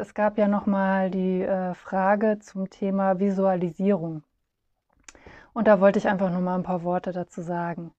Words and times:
es 0.00 0.14
gab 0.14 0.38
ja 0.38 0.48
nochmal 0.48 1.10
die 1.10 1.42
äh, 1.42 1.74
Frage 1.74 2.38
zum 2.40 2.70
Thema 2.70 3.18
Visualisierung. 3.18 4.22
Und 5.52 5.68
da 5.68 5.80
wollte 5.80 5.98
ich 5.98 6.08
einfach 6.08 6.30
nochmal 6.30 6.58
ein 6.58 6.62
paar 6.64 6.82
Worte 6.82 7.12
dazu 7.12 7.42
sagen. 7.42 7.92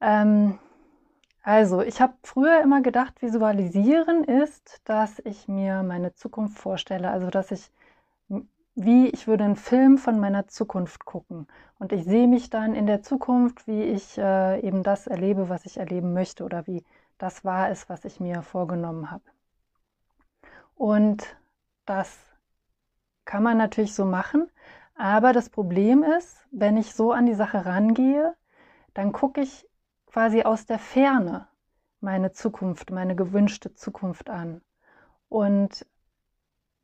Ähm, 0.00 0.58
also, 1.42 1.80
ich 1.82 2.00
habe 2.00 2.14
früher 2.22 2.60
immer 2.62 2.82
gedacht, 2.82 3.22
visualisieren 3.22 4.24
ist, 4.24 4.80
dass 4.84 5.20
ich 5.20 5.48
mir 5.48 5.82
meine 5.82 6.12
Zukunft 6.14 6.58
vorstelle, 6.58 7.10
also 7.10 7.30
dass 7.30 7.50
ich, 7.52 7.70
wie 8.74 9.08
ich 9.08 9.26
würde 9.26 9.44
einen 9.44 9.56
Film 9.56 9.98
von 9.98 10.18
meiner 10.20 10.48
Zukunft 10.48 11.04
gucken. 11.04 11.46
Und 11.78 11.92
ich 11.92 12.04
sehe 12.04 12.28
mich 12.28 12.50
dann 12.50 12.74
in 12.74 12.86
der 12.86 13.02
Zukunft, 13.02 13.66
wie 13.68 13.82
ich 13.84 14.18
äh, 14.18 14.60
eben 14.60 14.82
das 14.82 15.06
erlebe, 15.06 15.48
was 15.48 15.66
ich 15.66 15.78
erleben 15.78 16.12
möchte 16.14 16.44
oder 16.44 16.66
wie 16.66 16.84
das 17.18 17.44
war 17.44 17.70
es, 17.70 17.88
was 17.88 18.04
ich 18.04 18.20
mir 18.20 18.42
vorgenommen 18.42 19.10
habe. 19.10 19.22
Und 20.76 21.36
das 21.86 22.18
kann 23.24 23.42
man 23.42 23.58
natürlich 23.58 23.94
so 23.94 24.04
machen, 24.04 24.48
aber 24.94 25.32
das 25.32 25.50
Problem 25.50 26.02
ist, 26.02 26.46
wenn 26.50 26.76
ich 26.76 26.94
so 26.94 27.12
an 27.12 27.26
die 27.26 27.34
Sache 27.34 27.66
rangehe, 27.66 28.34
dann 28.94 29.12
gucke 29.12 29.40
ich 29.40 29.68
quasi 30.06 30.42
aus 30.42 30.64
der 30.66 30.78
Ferne 30.78 31.48
meine 32.00 32.32
Zukunft, 32.32 32.90
meine 32.90 33.16
gewünschte 33.16 33.74
Zukunft 33.74 34.30
an. 34.30 34.62
Und 35.28 35.86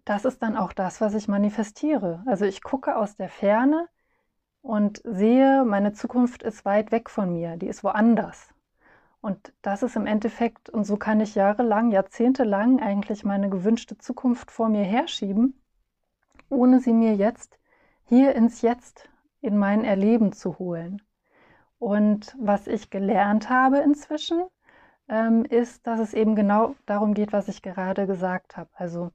das 0.04 0.24
ist 0.24 0.42
dann 0.42 0.56
auch 0.56 0.72
das, 0.72 1.00
was 1.00 1.14
ich 1.14 1.28
manifestiere. 1.28 2.22
Also 2.26 2.44
ich 2.44 2.62
gucke 2.62 2.96
aus 2.96 3.16
der 3.16 3.28
Ferne 3.28 3.88
und 4.62 5.00
sehe, 5.04 5.64
meine 5.64 5.92
Zukunft 5.92 6.42
ist 6.42 6.64
weit 6.64 6.92
weg 6.92 7.08
von 7.08 7.32
mir, 7.32 7.56
die 7.56 7.68
ist 7.68 7.84
woanders. 7.84 8.51
Und 9.22 9.54
das 9.62 9.84
ist 9.84 9.94
im 9.94 10.06
Endeffekt, 10.06 10.68
und 10.68 10.84
so 10.84 10.96
kann 10.96 11.20
ich 11.20 11.36
jahrelang, 11.36 11.92
jahrzehntelang 11.92 12.80
eigentlich 12.80 13.24
meine 13.24 13.48
gewünschte 13.48 13.96
Zukunft 13.96 14.50
vor 14.50 14.68
mir 14.68 14.82
herschieben, 14.82 15.62
ohne 16.50 16.80
sie 16.80 16.92
mir 16.92 17.14
jetzt 17.14 17.56
hier 18.04 18.34
ins 18.34 18.62
Jetzt, 18.62 19.08
in 19.40 19.56
mein 19.56 19.84
Erleben 19.84 20.32
zu 20.32 20.58
holen. 20.58 21.00
Und 21.78 22.36
was 22.38 22.66
ich 22.66 22.90
gelernt 22.90 23.48
habe 23.48 23.78
inzwischen, 23.78 24.42
ähm, 25.08 25.44
ist, 25.44 25.86
dass 25.86 26.00
es 26.00 26.14
eben 26.14 26.34
genau 26.34 26.74
darum 26.86 27.14
geht, 27.14 27.32
was 27.32 27.46
ich 27.46 27.62
gerade 27.62 28.08
gesagt 28.08 28.56
habe. 28.56 28.70
Also 28.74 29.12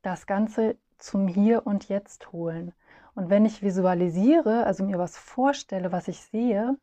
das 0.00 0.26
Ganze 0.26 0.76
zum 0.96 1.28
Hier 1.28 1.66
und 1.66 1.90
Jetzt 1.90 2.32
holen. 2.32 2.72
Und 3.14 3.28
wenn 3.28 3.44
ich 3.44 3.62
visualisiere, 3.62 4.64
also 4.64 4.82
mir 4.82 4.98
was 4.98 5.18
vorstelle, 5.18 5.92
was 5.92 6.08
ich 6.08 6.22
sehe, 6.22 6.78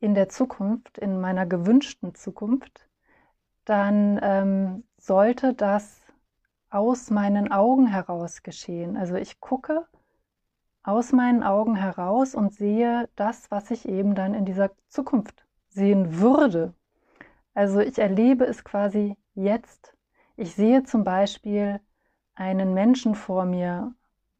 in 0.00 0.14
der 0.14 0.28
Zukunft, 0.28 0.98
in 0.98 1.20
meiner 1.20 1.46
gewünschten 1.46 2.14
Zukunft, 2.14 2.88
dann 3.64 4.18
ähm, 4.22 4.84
sollte 4.98 5.54
das 5.54 6.00
aus 6.70 7.10
meinen 7.10 7.50
Augen 7.50 7.86
heraus 7.86 8.42
geschehen. 8.42 8.96
Also 8.96 9.16
ich 9.16 9.40
gucke 9.40 9.86
aus 10.82 11.12
meinen 11.12 11.42
Augen 11.42 11.74
heraus 11.74 12.34
und 12.34 12.54
sehe 12.54 13.08
das, 13.16 13.50
was 13.50 13.70
ich 13.70 13.88
eben 13.88 14.14
dann 14.14 14.34
in 14.34 14.44
dieser 14.44 14.70
Zukunft 14.88 15.44
sehen 15.68 16.20
würde. 16.20 16.74
Also 17.54 17.80
ich 17.80 17.98
erlebe 17.98 18.44
es 18.44 18.64
quasi 18.64 19.16
jetzt. 19.34 19.96
Ich 20.36 20.54
sehe 20.54 20.84
zum 20.84 21.02
Beispiel 21.04 21.80
einen 22.34 22.74
Menschen 22.74 23.14
vor 23.14 23.46
mir, 23.46 23.94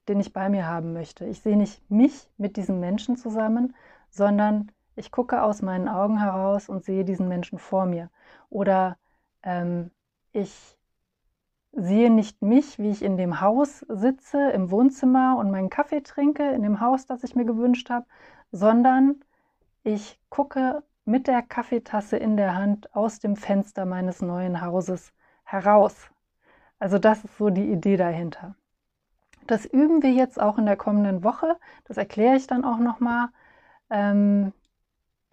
den 0.08 0.20
ich 0.20 0.32
bei 0.32 0.48
mir 0.48 0.66
haben 0.66 0.92
möchte. 0.92 1.24
Ich 1.24 1.40
sehe 1.40 1.56
nicht 1.56 1.90
mich 1.90 2.30
mit 2.36 2.56
diesem 2.56 2.78
Menschen 2.78 3.16
zusammen, 3.16 3.74
sondern 4.10 4.70
ich 4.96 5.12
gucke 5.12 5.42
aus 5.42 5.62
meinen 5.62 5.88
Augen 5.88 6.18
heraus 6.18 6.68
und 6.68 6.84
sehe 6.84 7.04
diesen 7.04 7.28
Menschen 7.28 7.58
vor 7.58 7.86
mir. 7.86 8.10
Oder 8.50 8.98
ähm, 9.42 9.90
ich 10.32 10.76
sehe 11.72 12.10
nicht 12.10 12.42
mich, 12.42 12.78
wie 12.78 12.90
ich 12.90 13.02
in 13.02 13.16
dem 13.16 13.40
Haus 13.40 13.80
sitze, 13.80 14.50
im 14.50 14.70
Wohnzimmer 14.70 15.36
und 15.38 15.50
meinen 15.50 15.70
Kaffee 15.70 16.00
trinke, 16.00 16.50
in 16.50 16.62
dem 16.62 16.80
Haus, 16.80 17.06
das 17.06 17.22
ich 17.22 17.36
mir 17.36 17.44
gewünscht 17.44 17.90
habe, 17.90 18.06
sondern 18.50 19.16
ich 19.84 20.18
gucke 20.30 20.82
mit 21.04 21.26
der 21.28 21.42
Kaffeetasse 21.42 22.16
in 22.16 22.36
der 22.36 22.54
Hand 22.54 22.94
aus 22.94 23.20
dem 23.20 23.36
Fenster 23.36 23.84
meines 23.84 24.22
neuen 24.22 24.60
Hauses 24.62 25.12
heraus. 25.44 26.10
Also 26.78 26.98
das 26.98 27.24
ist 27.24 27.36
so 27.36 27.50
die 27.50 27.70
Idee 27.70 27.96
dahinter. 27.96 28.56
Das 29.46 29.64
üben 29.64 30.02
wir 30.02 30.10
jetzt 30.10 30.40
auch 30.40 30.58
in 30.58 30.66
der 30.66 30.76
kommenden 30.76 31.22
Woche. 31.22 31.56
Das 31.84 31.96
erkläre 31.98 32.36
ich 32.36 32.46
dann 32.46 32.64
auch 32.64 32.78
nochmal. 32.78 33.28
Ähm, 33.90 34.52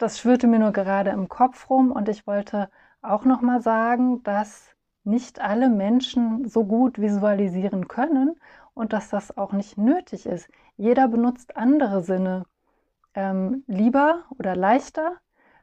das 0.04 0.18
schwirrte 0.18 0.46
mir 0.46 0.58
nur 0.58 0.72
gerade 0.72 1.08
im 1.08 1.30
Kopf 1.30 1.70
rum 1.70 1.90
und 1.90 2.10
ich 2.10 2.26
wollte 2.26 2.68
auch 3.00 3.24
noch 3.24 3.40
mal 3.40 3.62
sagen, 3.62 4.22
dass 4.22 4.76
nicht 5.02 5.40
alle 5.40 5.70
Menschen 5.70 6.46
so 6.46 6.66
gut 6.66 7.00
visualisieren 7.00 7.88
können 7.88 8.38
und 8.74 8.92
dass 8.92 9.08
das 9.08 9.38
auch 9.38 9.52
nicht 9.52 9.78
nötig 9.78 10.26
ist. 10.26 10.50
Jeder 10.76 11.08
benutzt 11.08 11.56
andere 11.56 12.02
Sinne 12.02 12.44
ähm, 13.14 13.64
lieber 13.66 14.24
oder 14.38 14.54
leichter. 14.54 15.14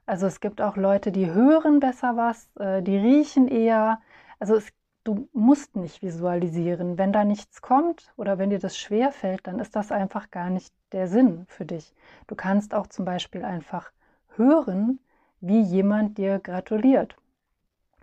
Also 0.08 0.26
es 0.26 0.40
gibt 0.40 0.60
auch 0.60 0.76
Leute, 0.76 1.12
die 1.12 1.32
hören 1.32 1.80
besser 1.80 2.18
was, 2.18 2.50
äh, 2.56 2.82
die 2.82 2.98
riechen 2.98 3.48
eher. 3.48 4.02
Also 4.40 4.56
es, 4.56 4.70
du 5.04 5.30
musst 5.34 5.76
nicht 5.76 6.02
visualisieren. 6.02 6.98
Wenn 6.98 7.14
da 7.14 7.26
nichts 7.26 7.62
kommt 7.62 8.12
oder 8.18 8.40
wenn 8.40 8.50
dir 8.50 8.60
das 8.60 8.76
schwer 8.76 9.12
fällt, 9.12 9.46
dann 9.46 9.60
ist 9.60 9.76
das 9.76 9.92
einfach 9.92 10.32
gar 10.32 10.50
nicht 10.50 10.74
der 10.94 11.08
Sinn 11.08 11.46
für 11.48 11.66
dich. 11.66 11.94
Du 12.26 12.34
kannst 12.34 12.74
auch 12.74 12.88
zum 12.88 13.06
Beispiel 13.06 13.46
einfach 13.46 13.92
hören, 14.36 15.00
wie 15.40 15.62
jemand 15.62 16.18
dir 16.18 16.40
gratuliert. 16.40 17.16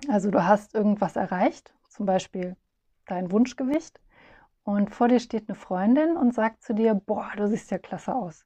Also 0.09 0.31
du 0.31 0.47
hast 0.47 0.75
irgendwas 0.75 1.17
erreicht, 1.17 1.75
zum 1.89 2.07
Beispiel 2.07 2.57
dein 3.07 3.31
Wunschgewicht, 3.33 4.01
und 4.69 4.95
vor 4.95 5.09
dir 5.09 5.19
steht 5.19 5.49
eine 5.49 5.57
Freundin 5.57 6.19
und 6.19 6.35
sagt 6.35 6.63
zu 6.63 6.75
dir, 6.75 6.93
boah, 6.95 7.31
du 7.39 7.49
siehst 7.49 7.71
ja 7.71 7.79
klasse 7.79 8.15
aus. 8.15 8.45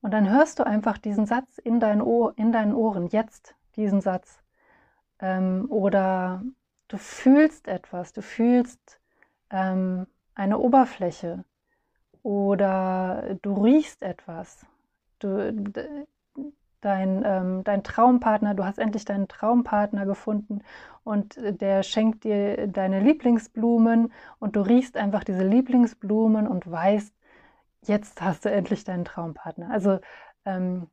Und 0.00 0.12
dann 0.12 0.30
hörst 0.30 0.58
du 0.58 0.64
einfach 0.64 0.96
diesen 0.96 1.26
Satz 1.26 1.58
in, 1.58 1.80
dein 1.80 2.00
Ohr, 2.00 2.32
in 2.36 2.50
deinen 2.50 2.74
Ohren, 2.74 3.08
jetzt 3.08 3.54
diesen 3.76 4.00
Satz. 4.00 4.40
Ähm, 5.18 5.66
oder 5.68 6.42
du 6.88 6.96
fühlst 6.96 7.68
etwas, 7.68 8.14
du 8.14 8.22
fühlst 8.22 9.00
ähm, 9.50 10.06
eine 10.34 10.58
Oberfläche 10.58 11.44
oder 12.22 13.36
du 13.42 13.52
riechst 13.62 14.02
etwas. 14.02 14.64
Du, 15.18 15.52
dein, 16.80 17.22
ähm, 17.24 17.64
dein 17.64 17.82
Traumpartner, 17.82 18.54
du 18.54 18.64
hast 18.64 18.78
endlich 18.78 19.04
deinen 19.04 19.28
Traumpartner 19.28 20.06
gefunden 20.06 20.62
und 21.04 21.36
der 21.38 21.82
schenkt 21.82 22.24
dir 22.24 22.66
deine 22.66 23.00
Lieblingsblumen 23.00 24.12
und 24.38 24.56
du 24.56 24.60
riechst 24.60 24.96
einfach 24.96 25.24
diese 25.24 25.46
Lieblingsblumen 25.46 26.46
und 26.46 26.70
weißt, 26.70 27.14
jetzt 27.86 28.20
hast 28.22 28.44
du 28.44 28.50
endlich 28.50 28.84
deinen 28.84 29.04
Traumpartner. 29.04 29.70
Also 29.70 30.00
ähm, 30.44 30.88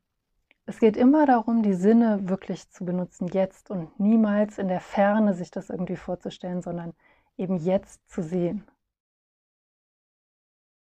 es 0.65 0.79
geht 0.79 0.97
immer 0.97 1.25
darum, 1.25 1.63
die 1.63 1.73
Sinne 1.73 2.27
wirklich 2.29 2.69
zu 2.69 2.85
benutzen, 2.85 3.27
jetzt 3.29 3.71
und 3.71 3.99
niemals 3.99 4.57
in 4.57 4.67
der 4.67 4.81
Ferne 4.81 5.33
sich 5.33 5.49
das 5.49 5.69
irgendwie 5.69 5.95
vorzustellen, 5.95 6.61
sondern 6.61 6.93
eben 7.37 7.57
jetzt 7.57 8.09
zu 8.09 8.21
sehen. 8.21 8.65